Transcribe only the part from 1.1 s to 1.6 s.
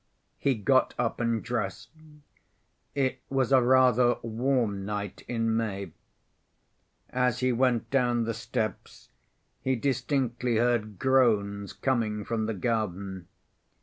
and